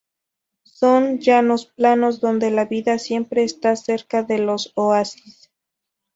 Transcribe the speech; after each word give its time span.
Son 0.65 1.19
llanos 1.19 1.67
planos, 1.67 2.19
donde 2.21 2.49
la 2.49 2.65
vida 2.65 2.97
siempre 2.97 3.43
está 3.43 3.75
cerca 3.75 4.23
de 4.23 4.39
los 4.39 4.71
oasis. 4.73 5.51